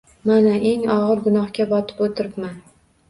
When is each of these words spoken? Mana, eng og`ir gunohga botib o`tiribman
Mana, 0.29 0.53
eng 0.69 0.87
og`ir 0.95 1.21
gunohga 1.27 1.67
botib 1.75 2.03
o`tiribman 2.07 2.57